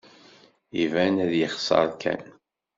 [0.83, 2.23] Iban ad yexser kan.